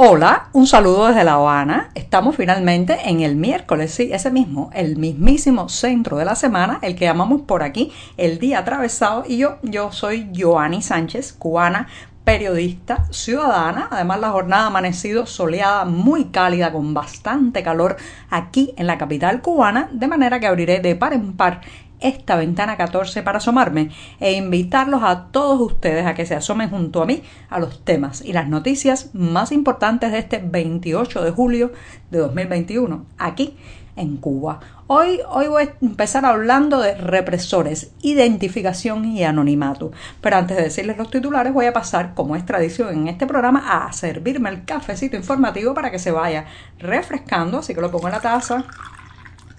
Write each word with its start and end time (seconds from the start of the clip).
Hola, 0.00 0.50
un 0.52 0.68
saludo 0.68 1.08
desde 1.08 1.24
La 1.24 1.32
Habana. 1.32 1.90
Estamos 1.96 2.36
finalmente 2.36 2.96
en 3.06 3.18
el 3.18 3.34
miércoles, 3.34 3.92
sí, 3.92 4.10
ese 4.12 4.30
mismo, 4.30 4.70
el 4.72 4.96
mismísimo 4.96 5.68
centro 5.68 6.18
de 6.18 6.24
la 6.24 6.36
semana, 6.36 6.78
el 6.82 6.94
que 6.94 7.06
llamamos 7.06 7.42
por 7.42 7.64
aquí 7.64 7.92
el 8.16 8.38
día 8.38 8.60
atravesado. 8.60 9.24
Y 9.26 9.38
yo, 9.38 9.56
yo 9.64 9.90
soy 9.90 10.30
Joanny 10.32 10.82
Sánchez, 10.82 11.32
cubana, 11.32 11.88
periodista, 12.22 13.06
ciudadana. 13.10 13.88
Además, 13.90 14.20
la 14.20 14.30
jornada 14.30 14.62
ha 14.62 14.66
amanecido 14.68 15.26
soleada, 15.26 15.84
muy 15.84 16.26
cálida, 16.26 16.70
con 16.70 16.94
bastante 16.94 17.64
calor 17.64 17.96
aquí 18.30 18.74
en 18.76 18.86
la 18.86 18.98
capital 18.98 19.42
cubana, 19.42 19.88
de 19.90 20.06
manera 20.06 20.38
que 20.38 20.46
abriré 20.46 20.78
de 20.78 20.94
par 20.94 21.12
en 21.12 21.36
par 21.36 21.62
esta 22.00 22.36
ventana 22.36 22.76
14 22.76 23.22
para 23.22 23.38
asomarme 23.38 23.90
e 24.20 24.32
invitarlos 24.32 25.02
a 25.02 25.26
todos 25.30 25.60
ustedes 25.60 26.06
a 26.06 26.14
que 26.14 26.26
se 26.26 26.34
asomen 26.34 26.70
junto 26.70 27.02
a 27.02 27.06
mí 27.06 27.22
a 27.50 27.58
los 27.58 27.84
temas 27.84 28.22
y 28.24 28.32
las 28.32 28.48
noticias 28.48 29.10
más 29.14 29.52
importantes 29.52 30.12
de 30.12 30.18
este 30.18 30.38
28 30.38 31.24
de 31.24 31.30
julio 31.30 31.72
de 32.10 32.18
2021 32.18 33.04
aquí 33.18 33.56
en 33.98 34.16
Cuba. 34.16 34.60
Hoy, 34.86 35.20
hoy 35.28 35.48
voy 35.48 35.64
a 35.64 35.74
empezar 35.82 36.24
hablando 36.24 36.80
de 36.80 36.94
represores, 36.94 37.90
identificación 38.00 39.04
y 39.04 39.24
anonimato. 39.24 39.92
Pero 40.20 40.36
antes 40.36 40.56
de 40.56 40.62
decirles 40.62 40.96
los 40.96 41.10
titulares, 41.10 41.52
voy 41.52 41.66
a 41.66 41.72
pasar, 41.72 42.14
como 42.14 42.36
es 42.36 42.46
tradición 42.46 42.94
en 42.96 43.08
este 43.08 43.26
programa, 43.26 43.86
a 43.86 43.92
servirme 43.92 44.48
el 44.48 44.64
cafecito 44.64 45.16
informativo 45.16 45.74
para 45.74 45.90
que 45.90 45.98
se 45.98 46.10
vaya 46.10 46.46
refrescando. 46.78 47.58
Así 47.58 47.74
que 47.74 47.80
lo 47.80 47.90
pongo 47.90 48.06
en 48.06 48.14
la 48.14 48.20
taza 48.20 48.64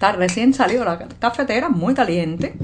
Está 0.00 0.12
recién 0.12 0.54
salido 0.54 0.82
la 0.86 0.98
cafetera, 1.18 1.68
muy 1.68 1.92
caliente. 1.92 2.54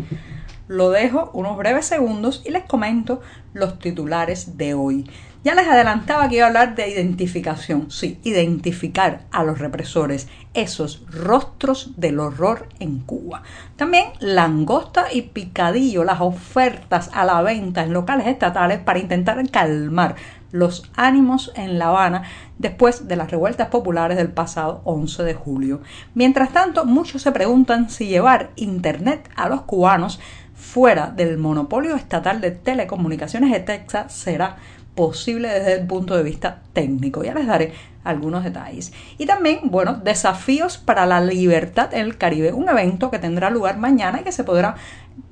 Lo 0.69 0.89
dejo 0.89 1.31
unos 1.35 1.59
breves 1.59 1.85
segundos 1.85 2.41
y 2.47 2.51
les 2.51 2.65
comento 2.65 3.21
los 3.53 3.79
titulares 3.79 4.57
de 4.57 4.73
hoy. 4.73 5.05
Ya 5.45 5.55
les 5.55 5.69
adelantaba 5.69 6.31
que 6.31 6.37
iba 6.37 6.47
a 6.47 6.49
hablar 6.49 6.75
de 6.75 6.89
identificación. 6.89 7.91
Sí, 7.91 8.19
identificar 8.25 9.27
a 9.33 9.45
los 9.45 9.59
represores, 9.59 10.29
esos 10.55 11.05
rostros 11.11 11.93
del 11.99 12.21
horror 12.21 12.71
en 12.81 13.01
Cuba. 13.01 13.43
También 13.77 14.07
langosta 14.19 15.13
y 15.13 15.21
picadillo, 15.21 16.05
las 16.05 16.23
ofertas 16.23 17.11
a 17.13 17.27
la 17.27 17.43
venta 17.43 17.83
en 17.83 17.93
locales 17.93 18.29
estatales 18.29 18.79
para 18.79 18.99
intentar 18.99 19.47
calmar 19.51 20.17
los 20.59 20.91
ánimos 20.97 21.53
en 21.55 21.79
La 21.79 21.89
Habana 21.89 22.23
después 22.59 23.09
de 23.09 23.17
las 23.17 23.31
revueltas 23.31 23.69
populares 23.69 24.17
del 24.17 24.31
pasado 24.31 24.81
11 24.85 25.23
de 25.23 25.35
julio. 25.35 25.81
Mientras 26.15 26.53
tanto, 26.53 26.85
muchos 26.85 27.23
se 27.23 27.33
preguntan 27.33 27.91
si 27.91 28.07
llevar 28.07 28.51
Internet 28.57 29.29
a 29.37 29.49
los 29.49 29.63
cubanos 29.63 30.21
fuera 30.55 31.09
del 31.09 31.39
monopolio 31.39 31.95
estatal 31.97 32.41
de 32.41 32.51
telecomunicaciones 32.51 33.53
de 33.53 33.61
Texas 33.61 34.13
será 34.13 34.57
posible 34.95 35.49
desde 35.49 35.75
el 35.75 35.87
punto 35.87 36.17
de 36.17 36.23
vista 36.23 36.63
técnico. 36.73 37.23
Ya 37.23 37.35
les 37.35 37.47
daré 37.47 37.75
algunos 38.03 38.45
detalles. 38.45 38.93
Y 39.19 39.27
también, 39.27 39.61
bueno, 39.65 39.95
desafíos 39.95 40.79
para 40.79 41.07
la 41.07 41.21
libertad 41.21 41.93
en 41.93 42.01
el 42.01 42.17
Caribe, 42.17 42.53
un 42.53 42.69
evento 42.69 43.11
que 43.11 43.19
tendrá 43.19 43.51
lugar 43.51 43.79
mañana 43.79 44.21
y 44.21 44.25
que 44.25 44.33
se 44.33 44.45
podrá 44.45 44.77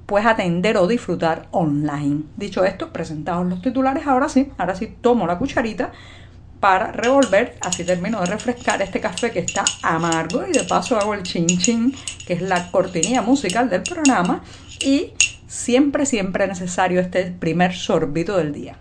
pues 0.06 0.26
atender 0.26 0.76
o 0.76 0.86
disfrutar 0.86 1.48
online. 1.50 2.22
Dicho 2.36 2.64
esto, 2.64 2.92
presentados 2.92 3.46
los 3.46 3.62
titulares, 3.62 4.06
ahora 4.06 4.28
sí, 4.28 4.50
ahora 4.58 4.74
sí 4.74 4.94
tomo 5.00 5.26
la 5.26 5.38
cucharita 5.38 5.92
para 6.60 6.92
revolver, 6.92 7.56
así 7.60 7.84
termino 7.84 8.20
de 8.20 8.26
refrescar 8.26 8.80
este 8.80 9.00
café 9.00 9.30
que 9.30 9.40
está 9.40 9.64
amargo 9.82 10.46
y 10.48 10.52
de 10.52 10.64
paso 10.64 10.98
hago 10.98 11.12
el 11.12 11.22
chin 11.22 11.46
chin, 11.46 11.94
que 12.26 12.34
es 12.34 12.42
la 12.42 12.70
cortinilla 12.70 13.20
musical 13.20 13.68
del 13.68 13.82
programa 13.82 14.42
y 14.80 15.12
siempre, 15.46 16.06
siempre 16.06 16.46
necesario 16.46 17.00
este 17.00 17.26
primer 17.26 17.74
sorbito 17.74 18.36
del 18.36 18.52
día. 18.52 18.78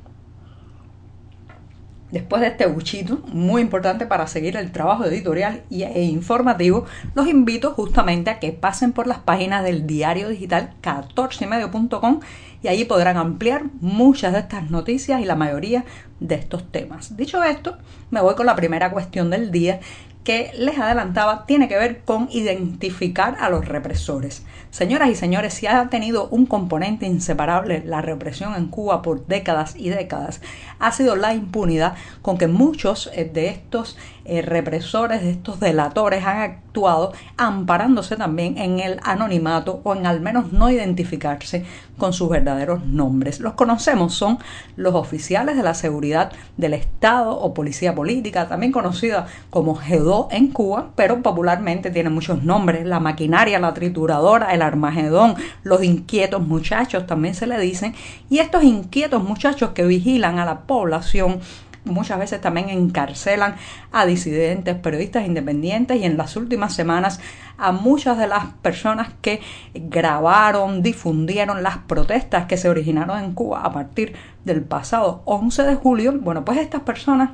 Después 2.13 2.43
de 2.43 2.49
este 2.49 2.67
buchito, 2.67 3.23
muy 3.33 3.63
importante 3.63 4.05
para 4.05 4.27
seguir 4.27 4.55
el 4.55 4.71
trabajo 4.71 5.03
editorial 5.03 5.63
e 5.71 6.03
informativo, 6.03 6.85
los 7.15 7.27
invito 7.27 7.71
justamente 7.71 8.29
a 8.29 8.37
que 8.37 8.51
pasen 8.51 8.91
por 8.91 9.07
las 9.07 9.17
páginas 9.17 9.63
del 9.63 9.87
diario 9.87 10.29
digital 10.29 10.75
14medio.com 10.83 12.19
y 12.61 12.67
allí 12.67 12.85
podrán 12.85 13.17
ampliar 13.17 13.63
muchas 13.81 14.33
de 14.33 14.39
estas 14.41 14.69
noticias 14.69 15.21
y 15.21 15.25
la 15.25 15.35
mayoría 15.35 15.85
de 16.19 16.35
estos 16.35 16.71
temas. 16.71 17.17
Dicho 17.17 17.43
esto, 17.43 17.79
me 18.11 18.21
voy 18.21 18.35
con 18.35 18.45
la 18.45 18.55
primera 18.55 18.91
cuestión 18.91 19.31
del 19.31 19.51
día 19.51 19.79
que 20.23 20.51
les 20.57 20.77
adelantaba 20.77 21.45
tiene 21.45 21.67
que 21.67 21.77
ver 21.77 22.01
con 22.03 22.29
identificar 22.31 23.37
a 23.39 23.49
los 23.49 23.67
represores. 23.67 24.43
Señoras 24.71 25.09
y 25.09 25.15
señores, 25.15 25.53
si 25.53 25.67
ha 25.67 25.89
tenido 25.89 26.27
un 26.29 26.45
componente 26.45 27.05
inseparable 27.05 27.83
la 27.85 28.01
represión 28.01 28.55
en 28.55 28.67
Cuba 28.67 29.01
por 29.01 29.27
décadas 29.27 29.75
y 29.77 29.89
décadas, 29.89 30.41
ha 30.79 30.91
sido 30.91 31.15
la 31.15 31.33
impunidad 31.33 31.95
con 32.21 32.37
que 32.37 32.47
muchos 32.47 33.11
eh, 33.13 33.25
de 33.25 33.49
estos 33.49 33.97
eh, 34.25 34.41
represores, 34.41 35.21
de 35.21 35.31
estos 35.31 35.59
delatores 35.59 36.25
han 36.25 36.37
actuado 36.37 37.11
amparándose 37.37 38.15
también 38.15 38.57
en 38.57 38.79
el 38.79 38.99
anonimato 39.03 39.81
o 39.83 39.95
en 39.95 40.05
al 40.05 40.21
menos 40.21 40.53
no 40.53 40.69
identificarse 40.69 41.65
con 41.97 42.13
sus 42.13 42.29
verdaderos 42.29 42.85
nombres. 42.85 43.39
Los 43.39 43.53
conocemos, 43.53 44.13
son 44.13 44.39
los 44.75 44.95
oficiales 44.95 45.57
de 45.57 45.63
la 45.63 45.73
seguridad 45.73 46.31
del 46.57 46.73
Estado 46.73 47.37
o 47.37 47.53
policía 47.53 47.93
política, 47.93 48.47
también 48.47 48.71
conocida 48.71 49.27
como 49.49 49.75
GEDO 49.75 50.29
en 50.31 50.47
Cuba, 50.47 50.91
pero 50.95 51.21
popularmente 51.21 51.91
tiene 51.91 52.09
muchos 52.09 52.43
nombres, 52.43 52.85
la 52.85 52.99
maquinaria, 52.99 53.59
la 53.59 53.73
trituradora, 53.73 54.53
el 54.53 54.61
armagedón, 54.61 55.35
los 55.63 55.83
inquietos 55.83 56.45
muchachos 56.47 57.05
también 57.07 57.35
se 57.35 57.47
le 57.47 57.59
dicen, 57.59 57.93
y 58.29 58.39
estos 58.39 58.63
inquietos 58.63 59.23
muchachos 59.23 59.71
que 59.71 59.85
vigilan 59.85 60.39
a 60.39 60.45
la 60.45 60.61
población 60.61 61.41
muchas 61.85 62.19
veces 62.19 62.41
también 62.41 62.69
encarcelan 62.69 63.55
a 63.91 64.05
disidentes, 64.05 64.75
periodistas 64.75 65.25
independientes 65.25 65.99
y 65.99 66.05
en 66.05 66.17
las 66.17 66.35
últimas 66.35 66.73
semanas 66.73 67.19
a 67.57 67.71
muchas 67.71 68.17
de 68.17 68.27
las 68.27 68.45
personas 68.61 69.09
que 69.21 69.41
grabaron, 69.73 70.81
difundieron 70.81 71.63
las 71.63 71.77
protestas 71.79 72.45
que 72.45 72.57
se 72.57 72.69
originaron 72.69 73.23
en 73.23 73.33
Cuba 73.33 73.61
a 73.61 73.71
partir 73.71 74.13
del 74.45 74.63
pasado 74.63 75.21
11 75.25 75.63
de 75.63 75.75
julio. 75.75 76.13
Bueno, 76.19 76.43
pues 76.45 76.57
estas 76.57 76.81
personas 76.81 77.31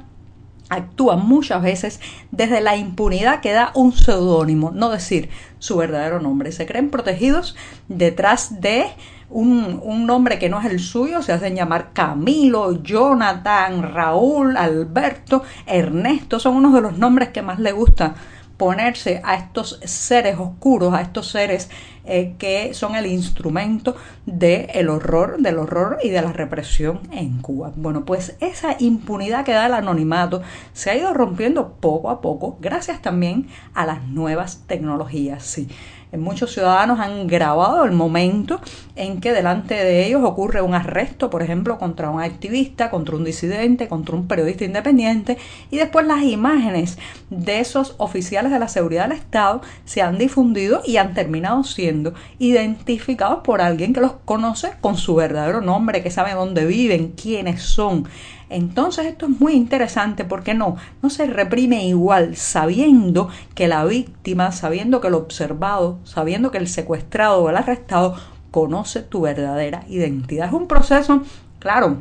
actúan 0.69 1.27
muchas 1.27 1.61
veces 1.61 1.99
desde 2.31 2.61
la 2.61 2.75
impunidad 2.75 3.41
que 3.41 3.51
da 3.51 3.71
un 3.73 3.91
seudónimo, 3.91 4.71
no 4.71 4.89
decir 4.89 5.29
su 5.57 5.77
verdadero 5.77 6.19
nombre. 6.19 6.51
Se 6.51 6.65
creen 6.65 6.91
protegidos 6.91 7.55
detrás 7.87 8.61
de 8.61 8.85
un, 9.29 10.05
nombre 10.05 10.39
que 10.39 10.49
no 10.49 10.59
es 10.59 10.65
el 10.65 10.79
suyo, 10.79 11.21
se 11.21 11.33
hacen 11.33 11.55
llamar 11.55 11.91
Camilo, 11.93 12.81
Jonathan, 12.81 13.93
Raúl, 13.93 14.57
Alberto, 14.57 15.43
Ernesto, 15.65 16.39
son 16.39 16.55
unos 16.55 16.73
de 16.73 16.81
los 16.81 16.97
nombres 16.97 17.29
que 17.29 17.41
más 17.41 17.59
le 17.59 17.71
gusta 17.71 18.15
ponerse 18.57 19.21
a 19.23 19.35
estos 19.35 19.79
seres 19.85 20.37
oscuros, 20.37 20.93
a 20.93 21.01
estos 21.01 21.27
seres 21.27 21.69
eh, 22.03 22.35
que 22.37 22.73
son 22.73 22.95
el 22.95 23.05
instrumento 23.05 23.95
del 24.25 24.89
horror, 24.89 25.37
del 25.39 25.59
horror 25.59 25.99
y 26.03 26.09
de 26.09 26.21
la 26.21 26.33
represión 26.33 26.99
en 27.11 27.41
Cuba. 27.41 27.71
Bueno, 27.75 28.03
pues 28.03 28.35
esa 28.41 28.75
impunidad 28.79 29.45
que 29.45 29.53
da 29.53 29.67
el 29.67 29.73
anonimato 29.73 30.41
se 30.73 30.89
ha 30.89 30.97
ido 30.97 31.13
rompiendo 31.13 31.75
poco 31.79 32.09
a 32.09 32.19
poco, 32.19 32.57
gracias 32.59 33.01
también 33.01 33.47
a 33.73 33.85
las 33.85 34.03
nuevas 34.07 34.63
tecnologías. 34.67 35.43
Sí 35.45 35.69
Muchos 36.11 36.53
ciudadanos 36.53 36.99
han 36.99 37.27
grabado 37.27 37.85
el 37.85 37.91
momento 37.91 38.59
en 38.95 39.21
que 39.21 39.31
delante 39.31 39.75
de 39.75 40.07
ellos 40.07 40.23
ocurre 40.23 40.59
un 40.61 40.73
arresto, 40.73 41.29
por 41.29 41.43
ejemplo, 41.43 41.77
contra 41.77 42.09
un 42.09 42.19
activista, 42.19 42.89
contra 42.89 43.15
un 43.15 43.23
disidente, 43.23 43.87
contra 43.87 44.15
un 44.15 44.27
periodista 44.27 44.65
independiente, 44.65 45.37
y 45.69 45.77
después 45.77 46.07
las 46.07 46.23
imágenes 46.23 46.97
de 47.29 47.59
esos 47.59 47.93
oficiales 47.99 48.51
de 48.51 48.57
la 48.57 48.67
seguridad 48.67 49.07
del 49.07 49.19
Estado 49.19 49.61
se 49.85 50.01
han 50.01 50.17
difundido 50.17 50.81
y 50.83 50.97
han 50.97 51.13
terminado 51.13 51.63
siendo 51.63 52.15
identificados 52.39 53.43
por 53.43 53.61
alguien 53.61 53.93
que 53.93 54.01
los 54.01 54.13
conoce 54.25 54.71
con 54.81 54.97
su 54.97 55.13
verdadero 55.13 55.61
nombre, 55.61 56.01
que 56.01 56.09
sabe 56.09 56.33
dónde 56.33 56.65
viven, 56.65 57.13
quiénes 57.15 57.61
son. 57.61 58.07
Entonces 58.49 59.05
esto 59.05 59.27
es 59.27 59.39
muy 59.39 59.53
interesante 59.53 60.25
porque 60.25 60.53
no, 60.53 60.75
no 61.01 61.09
se 61.09 61.27
reprime 61.27 61.85
igual 61.85 62.35
sabiendo 62.35 63.29
que 63.53 63.67
la 63.67 63.85
víctima, 63.85 64.51
sabiendo 64.51 65.01
que 65.01 65.07
el 65.07 65.13
observado, 65.13 65.99
sabiendo 66.03 66.49
que 66.51 66.57
el 66.57 66.67
secuestrado 66.67 67.43
o 67.43 67.49
el 67.49 67.57
arrestado 67.57 68.15
conoce 68.51 69.01
tu 69.01 69.21
verdadera 69.21 69.83
identidad. 69.87 70.47
Es 70.47 70.53
un 70.53 70.67
proceso, 70.67 71.21
claro, 71.59 71.97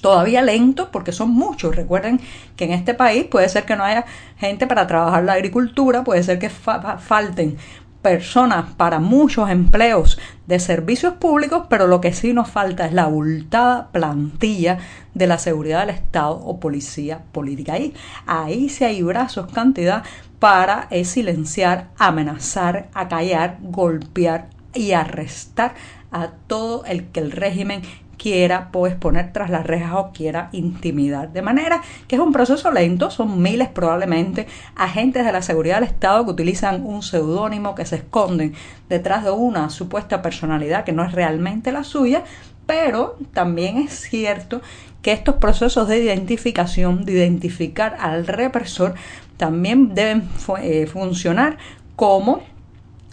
todavía 0.00 0.42
lento 0.42 0.90
porque 0.90 1.12
son 1.12 1.30
muchos. 1.30 1.76
Recuerden 1.76 2.20
que 2.56 2.64
en 2.64 2.72
este 2.72 2.94
país 2.94 3.24
puede 3.24 3.48
ser 3.48 3.64
que 3.64 3.76
no 3.76 3.84
haya 3.84 4.04
gente 4.38 4.66
para 4.66 4.86
trabajar 4.86 5.22
la 5.24 5.34
agricultura, 5.34 6.02
puede 6.02 6.22
ser 6.22 6.38
que 6.38 6.50
falten 6.50 7.56
personas 8.02 8.72
para 8.76 8.98
muchos 8.98 9.50
empleos 9.50 10.18
de 10.46 10.58
servicios 10.58 11.14
públicos, 11.14 11.66
pero 11.68 11.86
lo 11.86 12.00
que 12.00 12.12
sí 12.12 12.32
nos 12.32 12.48
falta 12.50 12.86
es 12.86 12.92
la 12.92 13.04
abultada 13.04 13.88
plantilla 13.92 14.78
de 15.14 15.26
la 15.26 15.38
seguridad 15.38 15.80
del 15.80 15.94
Estado 15.94 16.32
o 16.32 16.60
policía 16.60 17.22
política. 17.32 17.74
Ahí, 17.74 17.94
ahí 18.26 18.68
sí 18.68 18.84
hay 18.84 19.02
brazos 19.02 19.52
cantidad 19.52 20.02
para 20.38 20.88
eh, 20.90 21.04
silenciar, 21.04 21.90
amenazar, 21.98 22.88
acallar, 22.94 23.58
golpear 23.60 24.48
y 24.74 24.92
arrestar 24.92 25.74
a 26.10 26.28
todo 26.46 26.84
el 26.86 27.06
que 27.08 27.20
el 27.20 27.30
régimen 27.30 27.82
quiera 28.20 28.68
pues 28.70 28.94
poner 28.94 29.32
tras 29.32 29.48
las 29.48 29.66
rejas 29.66 29.92
o 29.94 30.10
quiera 30.12 30.50
intimidar. 30.52 31.32
De 31.32 31.40
manera 31.40 31.80
que 32.06 32.16
es 32.16 32.20
un 32.20 32.32
proceso 32.32 32.70
lento, 32.70 33.10
son 33.10 33.40
miles 33.40 33.68
probablemente 33.68 34.46
agentes 34.76 35.24
de 35.24 35.32
la 35.32 35.40
seguridad 35.40 35.76
del 35.76 35.88
Estado 35.88 36.26
que 36.26 36.32
utilizan 36.32 36.84
un 36.84 37.02
seudónimo, 37.02 37.74
que 37.74 37.86
se 37.86 37.96
esconden 37.96 38.52
detrás 38.90 39.24
de 39.24 39.30
una 39.30 39.70
supuesta 39.70 40.20
personalidad 40.20 40.84
que 40.84 40.92
no 40.92 41.02
es 41.02 41.12
realmente 41.12 41.72
la 41.72 41.82
suya, 41.82 42.24
pero 42.66 43.16
también 43.32 43.78
es 43.78 43.98
cierto 43.98 44.60
que 45.00 45.12
estos 45.12 45.36
procesos 45.36 45.88
de 45.88 46.02
identificación, 46.04 47.06
de 47.06 47.12
identificar 47.12 47.96
al 47.98 48.26
represor, 48.26 48.96
también 49.38 49.94
deben 49.94 50.28
eh, 50.60 50.86
funcionar 50.86 51.56
como 51.96 52.42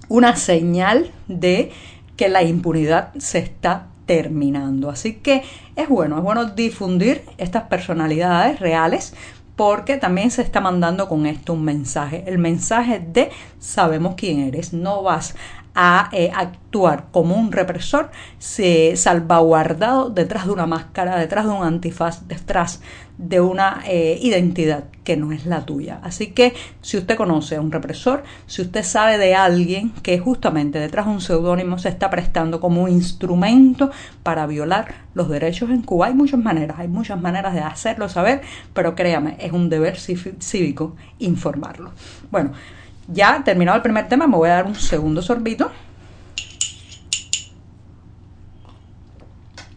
una 0.09 0.36
señal 0.36 1.12
de 1.30 1.71
que 2.18 2.27
la 2.27 2.44
impunidad 2.44 3.13
se 3.19 3.39
está 3.39 3.88
terminando. 4.07 4.89
Así 4.89 5.15
que 5.18 5.44
es 5.75 5.88
bueno, 5.88 6.18
es 6.18 6.24
bueno 6.24 6.45
difundir 6.45 7.21
estas 7.38 7.63
personalidades 7.63 8.59
reales 8.59 9.13
porque 9.56 9.98
también 9.98 10.30
se 10.31 10.44
está 10.44 10.62
mandando 10.62 11.09
con 11.09 11.25
esto 11.25 11.54
un 11.54 11.63
mensaje, 11.63 12.24
el 12.27 12.38
mensaje 12.38 13.00
de 13.00 13.31
sabemos 13.59 14.13
quién 14.15 14.39
eres, 14.39 14.71
no 14.71 15.01
vas 15.01 15.36
a 15.79 16.09
eh, 16.12 16.31
actuar 16.33 17.06
como 17.12 17.35
un 17.35 17.51
represor 17.51 18.09
se, 18.39 18.97
salvaguardado 18.97 20.09
detrás 20.09 20.47
de 20.47 20.51
una 20.51 20.65
máscara, 20.65 21.18
detrás 21.18 21.45
de 21.45 21.51
un 21.51 21.63
antifaz, 21.63 22.27
detrás 22.27 22.81
de 23.19 23.41
una 23.41 23.81
eh, 23.85 24.18
identidad 24.19 24.85
que 25.03 25.15
no 25.18 25.31
es 25.31 25.45
la 25.45 25.65
tuya. 25.68 26.00
Así 26.01 26.31
que 26.31 26.56
si 26.81 26.97
usted 26.97 27.15
conoce 27.15 27.57
a 27.57 27.62
un 27.62 27.71
represor, 27.71 28.24
si 28.47 28.63
usted 28.63 28.83
sabe 28.83 29.19
de 29.19 29.35
alguien 29.35 29.91
que 30.01 30.18
justamente 30.18 30.79
detrás 30.79 31.06
de 31.06 31.12
un 31.12 31.21
seudónimo 31.21 31.77
se 31.77 31.89
está 31.89 32.09
prestando 32.09 32.59
como 32.59 32.88
instrumento 32.88 33.91
para 34.23 34.47
violar 34.47 34.95
los 35.13 35.30
derechos 35.30 35.69
en 35.69 35.83
Cuba, 35.83 36.07
hay 36.07 36.15
muchas 36.15 36.39
maneras, 36.39 36.80
hay 36.80 36.88
muchas 36.88 37.21
maneras 37.21 37.53
de 37.53 37.62
hacerlo 37.62 38.09
saber, 38.09 38.41
pero 38.73 38.95
créame, 38.95 39.38
es 39.39 39.51
un 39.51 39.69
deber 39.69 39.95
cívico 40.00 40.95
informarlo. 41.19 41.91
Bueno, 42.31 42.53
ya 43.07 43.44
terminado 43.44 43.77
el 43.77 43.81
primer 43.81 44.07
tema, 44.07 44.27
me 44.27 44.36
voy 44.36 44.50
a 44.50 44.54
dar 44.54 44.65
un 44.65 44.75
segundo 44.75 45.21
sorbito. 45.21 45.71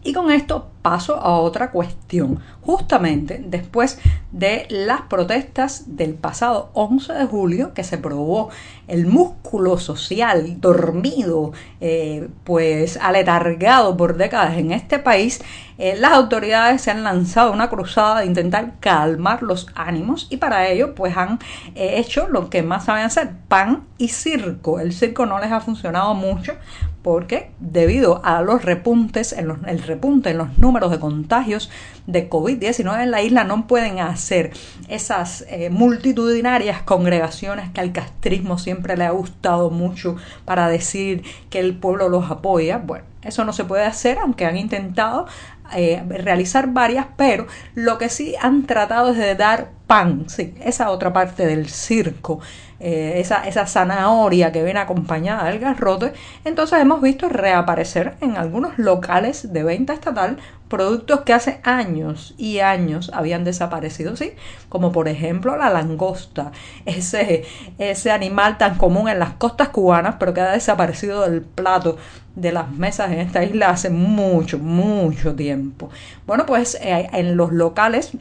Y 0.03 0.13
con 0.13 0.31
esto 0.31 0.71
paso 0.81 1.15
a 1.15 1.37
otra 1.37 1.71
cuestión. 1.71 2.39
Justamente 2.61 3.43
después 3.45 3.99
de 4.31 4.67
las 4.69 5.01
protestas 5.01 5.97
del 5.97 6.13
pasado 6.13 6.69
11 6.73 7.13
de 7.13 7.25
julio, 7.25 7.73
que 7.73 7.83
se 7.83 7.97
probó 7.97 8.49
el 8.87 9.07
músculo 9.07 9.77
social 9.77 10.59
dormido, 10.59 11.53
eh, 11.79 12.29
pues 12.43 12.97
aletargado 12.97 13.97
por 13.97 14.17
décadas 14.17 14.57
en 14.57 14.71
este 14.71 14.99
país, 14.99 15.41
eh, 15.77 15.95
las 15.97 16.11
autoridades 16.11 16.81
se 16.81 16.91
han 16.91 17.03
lanzado 17.03 17.51
una 17.51 17.69
cruzada 17.69 18.19
de 18.19 18.27
intentar 18.27 18.73
calmar 18.79 19.41
los 19.41 19.67
ánimos 19.73 20.27
y 20.29 20.37
para 20.37 20.67
ello 20.67 20.93
pues 20.93 21.17
han 21.17 21.39
eh, 21.73 21.97
hecho 21.97 22.27
lo 22.27 22.49
que 22.49 22.61
más 22.61 22.85
saben 22.85 23.03
hacer, 23.03 23.31
pan 23.47 23.85
y 23.97 24.09
circo. 24.09 24.79
El 24.79 24.93
circo 24.93 25.25
no 25.25 25.39
les 25.39 25.51
ha 25.51 25.59
funcionado 25.59 26.13
mucho 26.13 26.53
porque 27.01 27.51
debido 27.59 28.23
a 28.23 28.41
los 28.41 28.63
repuntes, 28.63 29.33
en 29.33 29.57
el 29.65 29.81
repunte 29.81 30.29
en 30.31 30.37
los 30.37 30.57
números 30.71 30.91
de 30.91 30.99
contagios 30.99 31.69
de 32.07 32.29
COVID-19 32.29 33.03
en 33.03 33.11
la 33.11 33.21
isla, 33.21 33.43
no 33.43 33.67
pueden 33.67 33.99
hacer 33.99 34.51
esas 34.87 35.45
eh, 35.49 35.69
multitudinarias 35.69 36.81
congregaciones 36.83 37.69
que 37.71 37.81
al 37.81 37.91
castrismo 37.91 38.57
siempre 38.57 38.95
le 38.95 39.03
ha 39.03 39.11
gustado 39.11 39.69
mucho 39.69 40.15
para 40.45 40.69
decir 40.69 41.23
que 41.49 41.59
el 41.59 41.75
pueblo 41.75 42.07
los 42.07 42.31
apoya. 42.31 42.77
Bueno, 42.77 43.03
eso 43.23 43.45
no 43.45 43.53
se 43.53 43.65
puede 43.65 43.85
hacer, 43.85 44.19
aunque 44.19 44.45
han 44.45 44.57
intentado 44.57 45.27
eh, 45.73 46.03
realizar 46.09 46.67
varias, 46.67 47.07
pero 47.15 47.47
lo 47.75 47.97
que 47.97 48.09
sí 48.09 48.35
han 48.41 48.65
tratado 48.65 49.11
es 49.11 49.17
de 49.17 49.35
dar 49.35 49.69
pan, 49.87 50.25
sí, 50.27 50.53
esa 50.63 50.89
otra 50.89 51.13
parte 51.13 51.45
del 51.45 51.69
circo, 51.69 52.39
eh, 52.79 53.13
esa, 53.17 53.47
esa 53.47 53.67
zanahoria 53.67 54.51
que 54.51 54.63
viene 54.63 54.79
acompañada 54.79 55.45
del 55.45 55.59
garrote, 55.59 56.13
entonces 56.45 56.79
hemos 56.79 57.01
visto 57.01 57.29
reaparecer 57.29 58.15
en 58.21 58.37
algunos 58.37 58.77
locales 58.79 59.53
de 59.53 59.63
venta 59.63 59.93
estatal 59.93 60.37
productos 60.67 61.21
que 61.21 61.33
hace 61.33 61.59
años 61.63 62.33
y 62.37 62.59
años 62.59 63.11
habían 63.13 63.43
desaparecido, 63.43 64.15
¿sí? 64.15 64.31
Como 64.69 64.93
por 64.93 65.09
ejemplo 65.09 65.57
la 65.57 65.69
langosta, 65.69 66.53
ese, 66.85 67.43
ese 67.77 68.11
animal 68.11 68.57
tan 68.57 68.77
común 68.77 69.09
en 69.09 69.19
las 69.19 69.33
costas 69.33 69.69
cubanas, 69.69 70.15
pero 70.17 70.33
que 70.33 70.39
ha 70.39 70.51
desaparecido 70.51 71.29
del 71.29 71.41
plato 71.41 71.97
de 72.35 72.53
las 72.53 72.71
mesas 72.71 73.10
en 73.11 73.19
esta 73.19 73.43
isla 73.43 73.69
hace 73.69 73.89
mucho, 73.89 74.59
mucho 74.59 75.35
tiempo. 75.35 75.89
Bueno, 76.25 76.45
pues 76.45 76.77
eh, 76.81 77.09
en 77.13 77.37
los 77.37 77.51
locales 77.51 78.11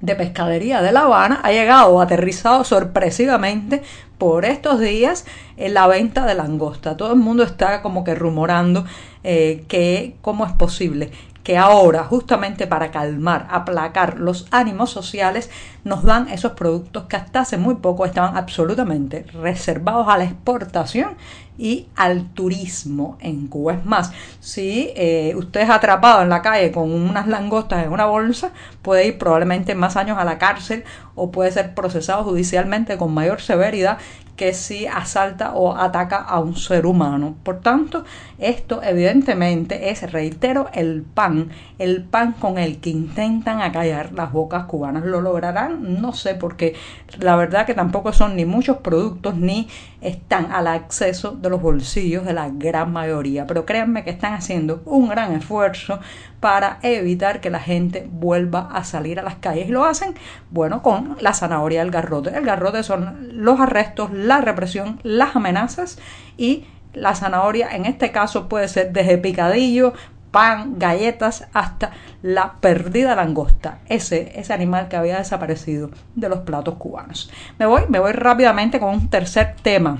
de 0.00 0.16
pescadería 0.16 0.82
de 0.82 0.92
La 0.92 1.00
Habana 1.00 1.40
ha 1.42 1.52
llegado, 1.52 2.00
aterrizado 2.00 2.64
sorpresivamente 2.64 3.82
por 4.18 4.44
estos 4.44 4.80
días 4.80 5.24
en 5.56 5.74
la 5.74 5.86
venta 5.86 6.26
de 6.26 6.34
langosta. 6.34 6.96
Todo 6.96 7.12
el 7.12 7.18
mundo 7.18 7.42
está 7.42 7.82
como 7.82 8.04
que 8.04 8.14
rumorando 8.14 8.84
eh, 9.22 9.64
que 9.68 10.16
cómo 10.20 10.44
es 10.46 10.52
posible 10.52 11.10
que 11.44 11.58
ahora, 11.58 12.04
justamente 12.04 12.66
para 12.66 12.90
calmar, 12.90 13.46
aplacar 13.50 14.18
los 14.18 14.48
ánimos 14.50 14.90
sociales, 14.90 15.50
nos 15.84 16.02
dan 16.02 16.28
esos 16.30 16.52
productos 16.52 17.04
que 17.04 17.16
hasta 17.16 17.40
hace 17.40 17.58
muy 17.58 17.74
poco 17.76 18.06
estaban 18.06 18.36
absolutamente 18.36 19.24
reservados 19.24 20.08
a 20.08 20.16
la 20.16 20.24
exportación 20.24 21.16
y 21.56 21.86
al 21.96 22.32
turismo 22.34 23.16
en 23.20 23.46
Cuba. 23.46 23.74
Es 23.74 23.84
más, 23.84 24.12
si 24.40 24.90
eh, 24.96 25.34
usted 25.36 25.60
es 25.62 25.70
atrapado 25.70 26.22
en 26.22 26.28
la 26.28 26.42
calle 26.42 26.72
con 26.72 26.90
unas 26.90 27.26
langostas 27.26 27.84
en 27.84 27.92
una 27.92 28.06
bolsa, 28.06 28.52
puede 28.82 29.06
ir 29.06 29.18
probablemente 29.18 29.74
más 29.74 29.96
años 29.96 30.18
a 30.18 30.24
la 30.24 30.38
cárcel 30.38 30.84
o 31.14 31.30
puede 31.30 31.52
ser 31.52 31.74
procesado 31.74 32.24
judicialmente 32.24 32.96
con 32.96 33.14
mayor 33.14 33.40
severidad 33.40 33.98
que 34.36 34.52
si 34.52 34.86
asalta 34.86 35.54
o 35.54 35.76
ataca 35.76 36.16
a 36.16 36.40
un 36.40 36.56
ser 36.56 36.86
humano. 36.86 37.36
Por 37.42 37.60
tanto, 37.60 38.04
esto 38.38 38.82
evidentemente 38.82 39.90
es, 39.90 40.10
reitero, 40.10 40.68
el 40.72 41.02
pan, 41.02 41.50
el 41.78 42.02
pan 42.02 42.32
con 42.32 42.58
el 42.58 42.80
que 42.80 42.90
intentan 42.90 43.60
acallar 43.60 44.12
las 44.12 44.32
bocas 44.32 44.64
cubanas. 44.64 45.04
¿Lo 45.04 45.20
lograrán? 45.20 46.00
No 46.00 46.12
sé, 46.12 46.34
porque 46.34 46.74
la 47.20 47.36
verdad 47.36 47.66
que 47.66 47.74
tampoco 47.74 48.12
son 48.12 48.34
ni 48.34 48.44
muchos 48.44 48.78
productos 48.78 49.36
ni 49.36 49.68
están 50.00 50.50
al 50.52 50.66
acceso 50.66 51.32
de 51.44 51.50
los 51.50 51.62
bolsillos 51.62 52.24
de 52.24 52.32
la 52.32 52.48
gran 52.50 52.92
mayoría. 52.92 53.46
Pero 53.46 53.64
créanme 53.64 54.04
que 54.04 54.10
están 54.10 54.34
haciendo 54.34 54.82
un 54.84 55.08
gran 55.08 55.32
esfuerzo 55.32 56.00
para 56.40 56.78
evitar 56.82 57.40
que 57.40 57.50
la 57.50 57.60
gente 57.60 58.08
vuelva 58.10 58.68
a 58.72 58.84
salir 58.84 59.20
a 59.20 59.22
las 59.22 59.36
calles. 59.36 59.68
Y 59.68 59.72
lo 59.72 59.84
hacen, 59.84 60.14
bueno, 60.50 60.82
con 60.82 61.16
la 61.20 61.34
zanahoria 61.34 61.80
del 61.80 61.90
garrote. 61.90 62.36
El 62.36 62.44
garrote 62.44 62.82
son 62.82 63.28
los 63.32 63.60
arrestos, 63.60 64.12
la 64.12 64.40
represión, 64.40 65.00
las 65.02 65.36
amenazas 65.36 65.98
y 66.36 66.64
la 66.94 67.14
zanahoria 67.14 67.74
en 67.74 67.86
este 67.86 68.12
caso 68.12 68.48
puede 68.48 68.68
ser 68.68 68.92
desde 68.92 69.18
picadillo, 69.18 69.92
pan, 70.30 70.78
galletas, 70.78 71.46
hasta 71.52 71.92
la 72.22 72.54
perdida 72.60 73.14
langosta, 73.14 73.78
ese, 73.86 74.32
ese 74.34 74.52
animal 74.52 74.88
que 74.88 74.96
había 74.96 75.18
desaparecido 75.18 75.90
de 76.16 76.28
los 76.28 76.40
platos 76.40 76.74
cubanos. 76.74 77.30
Me 77.58 77.66
voy, 77.66 77.82
me 77.88 78.00
voy 78.00 78.12
rápidamente 78.12 78.80
con 78.80 78.90
un 78.90 79.10
tercer 79.10 79.54
tema. 79.62 79.98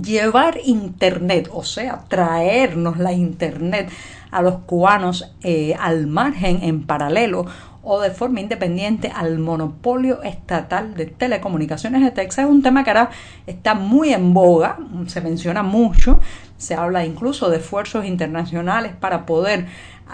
Llevar 0.00 0.58
internet, 0.64 1.50
o 1.52 1.64
sea, 1.64 2.04
traernos 2.08 2.98
la 2.98 3.12
internet 3.12 3.90
a 4.30 4.40
los 4.40 4.60
cubanos 4.60 5.34
eh, 5.42 5.74
al 5.78 6.06
margen, 6.06 6.60
en 6.62 6.86
paralelo 6.86 7.44
o 7.82 8.00
de 8.00 8.10
forma 8.10 8.40
independiente 8.40 9.12
al 9.14 9.38
monopolio 9.38 10.22
estatal 10.22 10.94
de 10.94 11.06
telecomunicaciones 11.06 12.02
de 12.02 12.10
Texas. 12.12 12.44
Es 12.44 12.50
un 12.50 12.62
tema 12.62 12.84
que 12.84 12.90
ahora 12.90 13.10
está 13.46 13.74
muy 13.74 14.12
en 14.12 14.32
boga, 14.32 14.78
se 15.06 15.20
menciona 15.20 15.62
mucho, 15.62 16.20
se 16.56 16.74
habla 16.74 17.04
incluso 17.04 17.50
de 17.50 17.58
esfuerzos 17.58 18.06
internacionales 18.06 18.92
para 18.98 19.26
poder 19.26 19.66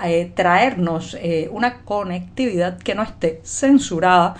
eh, 0.05 0.33
traernos 0.35 1.17
eh, 1.21 1.49
una 1.53 1.83
conectividad 1.83 2.79
que 2.79 2.95
no 2.95 3.03
esté 3.03 3.41
censurada 3.45 4.35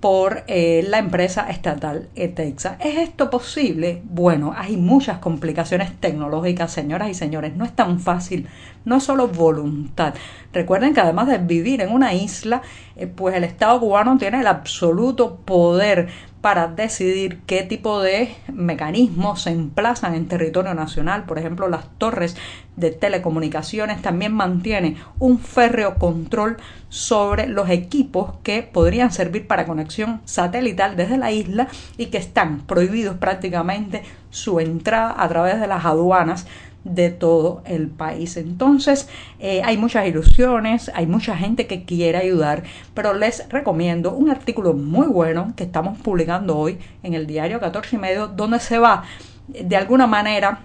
por 0.00 0.44
eh, 0.46 0.84
la 0.88 0.98
empresa 0.98 1.50
estatal 1.50 2.08
Etexa. 2.14 2.78
¿Es 2.80 2.96
esto 2.96 3.28
posible? 3.28 4.00
Bueno, 4.04 4.54
hay 4.56 4.78
muchas 4.78 5.18
complicaciones 5.18 5.92
tecnológicas, 6.00 6.72
señoras 6.72 7.10
y 7.10 7.14
señores. 7.14 7.54
No 7.54 7.66
es 7.66 7.76
tan 7.76 8.00
fácil, 8.00 8.48
no 8.86 8.96
es 8.96 9.04
solo 9.04 9.28
voluntad. 9.28 10.14
Recuerden 10.54 10.94
que 10.94 11.00
además 11.00 11.28
de 11.28 11.36
vivir 11.36 11.82
en 11.82 11.92
una 11.92 12.14
isla, 12.14 12.62
eh, 12.96 13.06
pues 13.06 13.36
el 13.36 13.44
Estado 13.44 13.78
cubano 13.78 14.16
tiene 14.16 14.40
el 14.40 14.46
absoluto 14.46 15.36
poder 15.36 16.08
para 16.40 16.68
decidir 16.68 17.40
qué 17.46 17.62
tipo 17.62 18.00
de 18.00 18.34
mecanismos 18.52 19.42
se 19.42 19.50
emplazan 19.50 20.14
en 20.14 20.26
territorio 20.26 20.74
nacional. 20.74 21.24
Por 21.24 21.38
ejemplo, 21.38 21.68
las 21.68 21.86
torres 21.98 22.36
de 22.76 22.90
telecomunicaciones 22.90 24.00
también 24.00 24.32
mantiene 24.32 24.96
un 25.18 25.38
férreo 25.38 25.96
control 25.96 26.56
sobre 26.88 27.46
los 27.46 27.68
equipos 27.68 28.34
que 28.42 28.62
podrían 28.62 29.12
servir 29.12 29.46
para 29.46 29.66
conexión 29.66 30.20
satelital 30.24 30.96
desde 30.96 31.18
la 31.18 31.30
isla 31.30 31.68
y 31.98 32.06
que 32.06 32.18
están 32.18 32.62
prohibidos 32.62 33.16
prácticamente 33.16 34.02
su 34.30 34.60
entrada 34.60 35.14
a 35.18 35.28
través 35.28 35.60
de 35.60 35.66
las 35.66 35.84
aduanas 35.84 36.46
de 36.84 37.10
todo 37.10 37.62
el 37.64 37.88
país. 37.88 38.36
Entonces, 38.36 39.08
eh, 39.38 39.62
hay 39.64 39.76
muchas 39.76 40.06
ilusiones, 40.06 40.90
hay 40.94 41.06
mucha 41.06 41.36
gente 41.36 41.66
que 41.66 41.84
quiere 41.84 42.18
ayudar, 42.18 42.62
pero 42.94 43.14
les 43.14 43.48
recomiendo 43.48 44.12
un 44.12 44.30
artículo 44.30 44.72
muy 44.74 45.06
bueno 45.06 45.52
que 45.56 45.64
estamos 45.64 45.98
publicando 45.98 46.56
hoy 46.56 46.78
en 47.02 47.14
el 47.14 47.26
diario 47.26 47.60
14 47.60 47.96
y 47.96 47.98
medio, 47.98 48.28
donde 48.28 48.60
se 48.60 48.78
va 48.78 49.04
de 49.48 49.76
alguna 49.76 50.06
manera 50.06 50.60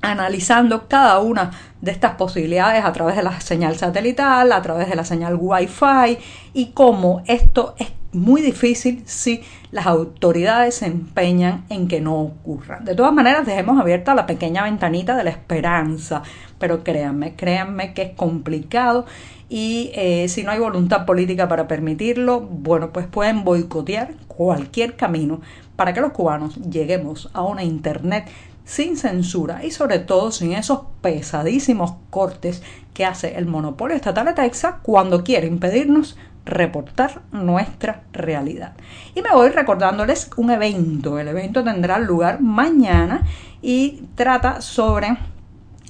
analizando 0.00 0.86
cada 0.86 1.18
una 1.20 1.50
de 1.80 1.90
estas 1.90 2.14
posibilidades 2.14 2.84
a 2.84 2.92
través 2.92 3.16
de 3.16 3.22
la 3.22 3.40
señal 3.40 3.76
satelital, 3.76 4.52
a 4.52 4.62
través 4.62 4.88
de 4.88 4.96
la 4.96 5.04
señal 5.04 5.36
Wi-Fi 5.40 6.18
y 6.52 6.66
cómo 6.72 7.22
esto 7.26 7.74
es 7.78 7.88
muy 8.14 8.40
difícil 8.40 9.02
si 9.06 9.42
las 9.70 9.86
autoridades 9.86 10.76
se 10.76 10.86
empeñan 10.86 11.64
en 11.68 11.88
que 11.88 12.00
no 12.00 12.20
ocurra. 12.20 12.80
De 12.80 12.94
todas 12.94 13.12
maneras, 13.12 13.46
dejemos 13.46 13.80
abierta 13.80 14.14
la 14.14 14.26
pequeña 14.26 14.64
ventanita 14.64 15.16
de 15.16 15.24
la 15.24 15.30
esperanza, 15.30 16.22
pero 16.58 16.84
créanme, 16.84 17.34
créanme 17.34 17.92
que 17.92 18.02
es 18.02 18.10
complicado 18.12 19.06
y 19.48 19.90
eh, 19.94 20.28
si 20.28 20.42
no 20.42 20.50
hay 20.50 20.58
voluntad 20.58 21.04
política 21.04 21.48
para 21.48 21.68
permitirlo, 21.68 22.40
bueno, 22.40 22.92
pues 22.92 23.06
pueden 23.06 23.44
boicotear 23.44 24.14
cualquier 24.26 24.96
camino 24.96 25.40
para 25.76 25.92
que 25.92 26.00
los 26.00 26.12
cubanos 26.12 26.56
lleguemos 26.56 27.30
a 27.34 27.42
una 27.42 27.62
Internet 27.62 28.28
sin 28.64 28.96
censura 28.96 29.64
y 29.64 29.70
sobre 29.70 29.98
todo 29.98 30.32
sin 30.32 30.52
esos 30.52 30.80
pesadísimos 31.02 31.94
cortes 32.10 32.62
que 32.94 33.04
hace 33.04 33.36
el 33.36 33.46
monopolio 33.46 33.94
estatal 33.94 34.26
de 34.26 34.32
Texas 34.32 34.76
cuando 34.82 35.22
quiere 35.22 35.46
impedirnos 35.46 36.16
reportar 36.44 37.22
nuestra 37.32 38.02
realidad. 38.12 38.74
Y 39.14 39.22
me 39.22 39.32
voy 39.32 39.50
recordándoles 39.50 40.30
un 40.36 40.50
evento. 40.50 41.18
El 41.18 41.28
evento 41.28 41.64
tendrá 41.64 41.98
lugar 41.98 42.40
mañana 42.40 43.22
y 43.62 44.02
trata 44.14 44.60
sobre 44.60 45.16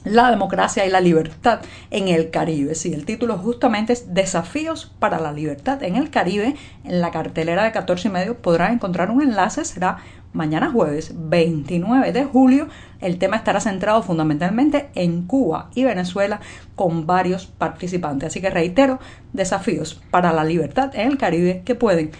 la 0.05 0.31
democracia 0.31 0.85
y 0.85 0.91
la 0.91 1.01
libertad 1.01 1.61
en 1.91 2.09
el 2.09 2.31
Caribe. 2.31 2.75
Sí, 2.75 2.93
el 2.93 3.07
título 3.07 3.39
justamente 3.39 3.95
es 3.95 4.13
Desafíos 4.13 4.93
para 4.99 5.19
la 5.19 5.33
libertad 5.33 5.83
en 5.83 5.97
el 5.97 6.11
Caribe. 6.11 6.57
En 6.85 7.01
la 7.01 7.11
cartelera 7.11 7.65
de 7.65 7.73
14 7.73 8.09
y 8.09 8.11
medio 8.11 8.37
podrán 8.37 8.75
encontrar 8.75 9.11
un 9.11 9.23
enlace. 9.23 9.65
Será 9.65 9.99
mañana 10.35 10.71
jueves 10.71 11.15
29 11.17 12.13
de 12.13 12.25
julio. 12.25 12.69
El 13.01 13.19
tema 13.19 13.37
estará 13.37 13.61
centrado 13.61 14.03
fundamentalmente 14.03 14.91
en 14.95 15.27
Cuba 15.27 15.71
y 15.75 15.85
Venezuela 15.85 16.41
con 16.75 17.07
varios 17.07 17.47
participantes. 17.47 18.29
Así 18.29 18.43
que 18.43 18.51
reitero, 18.51 18.99
desafíos 19.33 20.03
para 20.11 20.33
la 20.33 20.45
libertad 20.45 20.91
en 20.95 21.13
el 21.13 21.17
Caribe 21.19 21.63
que 21.65 21.75
pueden 21.75 22.11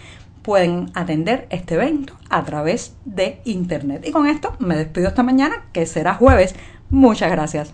pueden 0.41 0.91
atender 0.93 1.47
este 1.49 1.73
evento 1.73 2.13
a 2.29 2.43
través 2.43 2.95
de 3.03 3.41
internet. 3.45 4.03
Y 4.07 4.11
con 4.11 4.27
esto 4.27 4.55
me 4.59 4.75
despido 4.77 5.07
esta 5.07 5.23
mañana, 5.23 5.65
que 5.73 5.87
será 5.87 6.13
jueves. 6.13 6.53
Muchas 6.91 7.31
gracias. 7.31 7.73